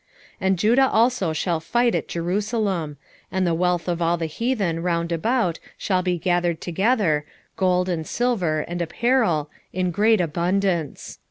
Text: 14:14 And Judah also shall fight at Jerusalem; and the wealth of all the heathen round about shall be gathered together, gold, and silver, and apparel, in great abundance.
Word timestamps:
14:14 0.37 0.37
And 0.41 0.57
Judah 0.57 0.89
also 0.89 1.31
shall 1.31 1.59
fight 1.59 1.93
at 1.93 2.07
Jerusalem; 2.07 2.97
and 3.31 3.45
the 3.45 3.53
wealth 3.53 3.87
of 3.87 4.01
all 4.01 4.17
the 4.17 4.25
heathen 4.25 4.81
round 4.81 5.11
about 5.11 5.59
shall 5.77 6.01
be 6.01 6.17
gathered 6.17 6.59
together, 6.59 7.23
gold, 7.55 7.87
and 7.87 8.07
silver, 8.07 8.61
and 8.61 8.81
apparel, 8.81 9.51
in 9.71 9.91
great 9.91 10.19
abundance. 10.19 11.19